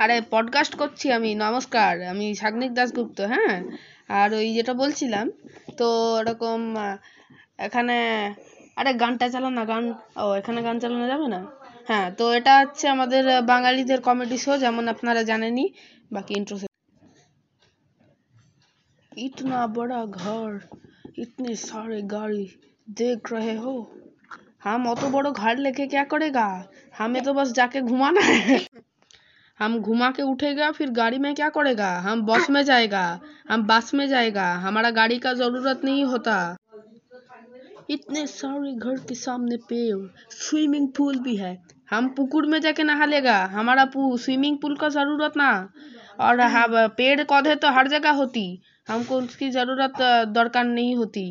[0.00, 3.56] আরে পডকাস্ট করছি আমি নমস্কার আমি সাগ্নিক দাশগুপ্ত হ্যাঁ
[4.10, 5.26] আর ওই যেটা বলছিলাম
[5.78, 5.86] তো
[6.20, 6.96] এরকম আহ,
[7.58, 7.96] এখানে
[8.76, 9.84] আরে গানটা চালাও না গান
[10.18, 11.40] ও এখানে গান চালানো যাবে না
[11.88, 15.66] হ্যাঁ তো এটা হচ্ছে আমাদের আহ, বাঙালিদের কমেডি শো যেমন আপনারা জানেনই
[16.10, 16.56] বাকি ইন্ট্রো
[19.12, 20.50] इतना बड़ा घर
[21.16, 22.46] इतने सारे गाड़ी
[22.96, 23.74] देख रहे हो
[24.64, 26.46] हम অত বড় घर लेके क्या करेगा
[26.94, 28.58] हमें तो बस जाके घुमाना है
[29.61, 31.89] हम घुमा के उठेगा, फिर गाड़ी में क्या करेगा?
[31.99, 33.03] हम बस में जाएगा,
[33.49, 36.37] हम बस में जाएगा। हमारा गाड़ी का ज़रूरत नहीं होता।
[37.89, 39.97] इतने सारे घर के सामने पेड़
[40.33, 41.53] स्विमिंग पूल भी है।
[41.91, 45.51] हम पुकुर में जाके नहा लेगा। हमारा स्विमिंग पूल का ज़रूरत ना।
[46.19, 48.43] और हाँ पेड़ पौधे तो हर जगह होती।
[48.89, 50.01] हमको उसकी ज़रूरत
[50.35, 51.23] दरकार नहीं होती।